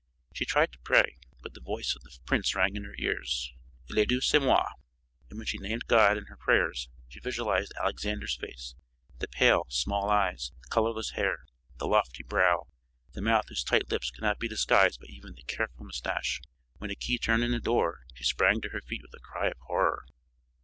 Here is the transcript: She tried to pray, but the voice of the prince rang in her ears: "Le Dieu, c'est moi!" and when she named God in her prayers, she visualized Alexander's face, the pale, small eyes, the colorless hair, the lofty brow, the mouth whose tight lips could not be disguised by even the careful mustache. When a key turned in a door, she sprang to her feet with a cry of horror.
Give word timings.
She 0.33 0.45
tried 0.45 0.71
to 0.71 0.79
pray, 0.79 1.19
but 1.43 1.53
the 1.53 1.59
voice 1.61 1.95
of 1.95 2.01
the 2.01 2.17
prince 2.25 2.55
rang 2.55 2.75
in 2.75 2.85
her 2.85 2.95
ears: 2.97 3.53
"Le 3.87 4.03
Dieu, 4.03 4.19
c'est 4.19 4.39
moi!" 4.41 4.65
and 5.29 5.37
when 5.37 5.45
she 5.45 5.59
named 5.59 5.85
God 5.85 6.17
in 6.17 6.25
her 6.25 6.37
prayers, 6.37 6.89
she 7.07 7.19
visualized 7.19 7.71
Alexander's 7.79 8.35
face, 8.35 8.73
the 9.19 9.27
pale, 9.27 9.67
small 9.69 10.09
eyes, 10.09 10.53
the 10.63 10.69
colorless 10.69 11.11
hair, 11.11 11.45
the 11.77 11.85
lofty 11.85 12.23
brow, 12.23 12.65
the 13.11 13.21
mouth 13.21 13.45
whose 13.49 13.63
tight 13.63 13.91
lips 13.91 14.09
could 14.09 14.23
not 14.23 14.39
be 14.39 14.47
disguised 14.47 14.99
by 14.99 15.05
even 15.05 15.35
the 15.35 15.43
careful 15.43 15.85
mustache. 15.85 16.41
When 16.79 16.89
a 16.89 16.95
key 16.95 17.19
turned 17.19 17.43
in 17.43 17.53
a 17.53 17.59
door, 17.59 17.99
she 18.15 18.23
sprang 18.23 18.59
to 18.61 18.69
her 18.69 18.81
feet 18.81 19.03
with 19.03 19.13
a 19.13 19.19
cry 19.21 19.49
of 19.49 19.59
horror. 19.67 20.07